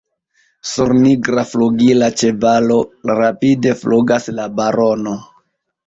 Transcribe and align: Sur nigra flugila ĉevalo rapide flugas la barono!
Sur 0.69 0.93
nigra 1.01 1.43
flugila 1.51 2.09
ĉevalo 2.23 2.81
rapide 3.21 3.79
flugas 3.87 4.31
la 4.41 4.53
barono! 4.61 5.21